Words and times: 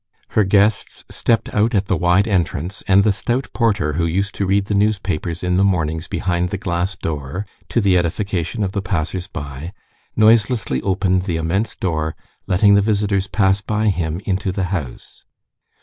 Her 0.29 0.43
guests 0.43 1.03
stepped 1.11 1.53
out 1.53 1.75
at 1.75 1.85
the 1.85 1.95
wide 1.95 2.27
entrance, 2.27 2.81
and 2.87 3.03
the 3.03 3.11
stout 3.11 3.53
porter, 3.53 3.93
who 3.93 4.07
used 4.07 4.33
to 4.33 4.47
read 4.47 4.65
the 4.65 4.73
newspapers 4.73 5.43
in 5.43 5.57
the 5.57 5.63
mornings 5.63 6.07
behind 6.07 6.49
the 6.49 6.57
glass 6.57 6.95
door, 6.95 7.45
to 7.69 7.79
the 7.79 7.95
edification 7.99 8.63
of 8.63 8.71
the 8.71 8.81
passers 8.81 9.27
by, 9.27 9.73
noiselessly 10.15 10.81
opened 10.81 11.25
the 11.25 11.37
immense 11.37 11.75
door, 11.75 12.15
letting 12.47 12.73
the 12.73 12.81
visitors 12.81 13.27
pass 13.27 13.61
by 13.61 13.89
him 13.89 14.19
into 14.25 14.51
the 14.51 14.63
house. 14.73 15.23